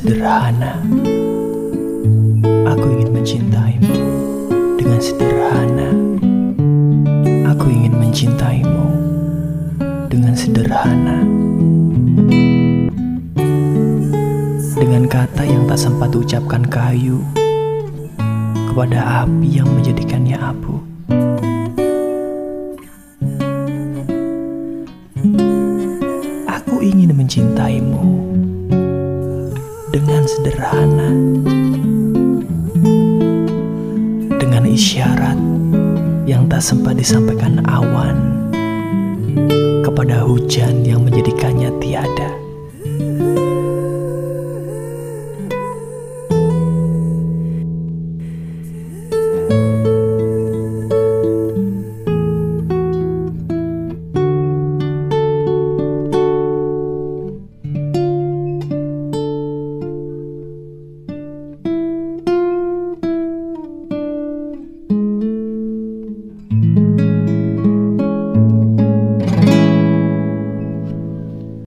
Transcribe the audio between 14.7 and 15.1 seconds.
dengan